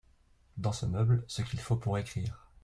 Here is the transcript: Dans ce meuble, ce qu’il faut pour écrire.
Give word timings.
Dans 0.57 0.71
ce 0.71 0.87
meuble, 0.87 1.23
ce 1.27 1.43
qu’il 1.43 1.59
faut 1.59 1.75
pour 1.75 1.95
écrire. 1.99 2.49